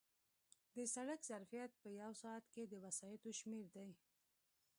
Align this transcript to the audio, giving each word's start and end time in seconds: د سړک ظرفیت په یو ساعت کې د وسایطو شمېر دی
د 0.75 0.77
سړک 0.93 1.19
ظرفیت 1.29 1.71
په 1.81 1.87
یو 2.01 2.11
ساعت 2.21 2.45
کې 2.53 2.63
د 2.67 2.73
وسایطو 2.85 3.29
شمېر 3.39 3.65
دی 3.75 3.89